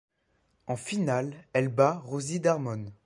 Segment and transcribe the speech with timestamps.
[0.65, 2.91] En finale, elle bat Rosie Darmon.